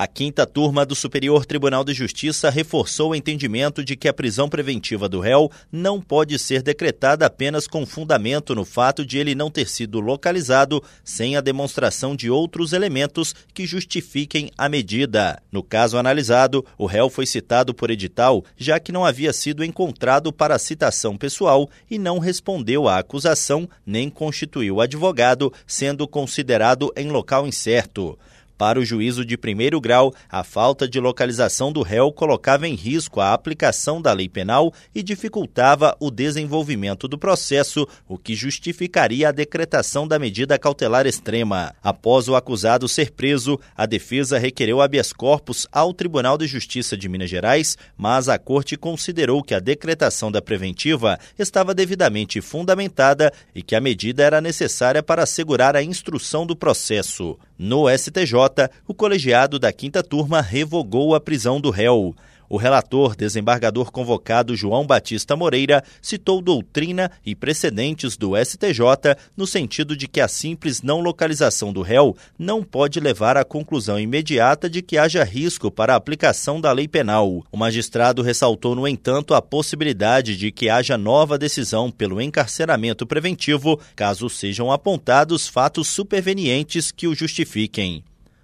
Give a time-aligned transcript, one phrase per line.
[0.00, 4.48] A quinta turma do Superior Tribunal de Justiça reforçou o entendimento de que a prisão
[4.48, 9.50] preventiva do réu não pode ser decretada apenas com fundamento no fato de ele não
[9.50, 15.38] ter sido localizado sem a demonstração de outros elementos que justifiquem a medida.
[15.52, 20.32] No caso analisado, o réu foi citado por edital, já que não havia sido encontrado
[20.32, 27.46] para citação pessoal e não respondeu à acusação nem constituiu advogado, sendo considerado em local
[27.46, 28.18] incerto.
[28.60, 33.18] Para o juízo de primeiro grau, a falta de localização do réu colocava em risco
[33.18, 39.32] a aplicação da lei penal e dificultava o desenvolvimento do processo, o que justificaria a
[39.32, 41.74] decretação da medida cautelar extrema.
[41.82, 47.08] Após o acusado ser preso, a defesa requereu habeas corpus ao Tribunal de Justiça de
[47.08, 53.62] Minas Gerais, mas a corte considerou que a decretação da preventiva estava devidamente fundamentada e
[53.62, 57.38] que a medida era necessária para assegurar a instrução do processo.
[57.62, 58.49] No STJ,
[58.86, 62.14] o colegiado da quinta turma revogou a prisão do réu.
[62.52, 69.96] O relator, desembargador convocado João Batista Moreira, citou doutrina e precedentes do STJ no sentido
[69.96, 74.82] de que a simples não localização do réu não pode levar à conclusão imediata de
[74.82, 77.44] que haja risco para a aplicação da lei penal.
[77.52, 83.80] O magistrado ressaltou, no entanto, a possibilidade de que haja nova decisão pelo encarceramento preventivo,
[83.94, 88.02] caso sejam apontados fatos supervenientes que o justifiquem.